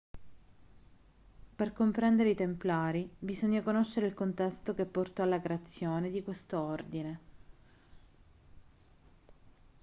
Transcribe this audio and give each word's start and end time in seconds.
per 1.55 1.73
comprendere 1.73 2.31
i 2.31 2.35
templari 2.35 3.07
bisogna 3.19 3.61
conoscere 3.61 4.07
il 4.07 4.15
contesto 4.15 4.73
che 4.73 4.87
portò 4.87 5.21
alla 5.21 5.39
creazione 5.39 6.09
di 6.09 6.23
questo 6.23 6.59
ordine 6.59 7.19